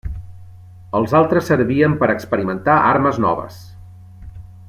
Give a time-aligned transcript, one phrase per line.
[0.99, 3.63] Els altres servien per a experimentar armes noves.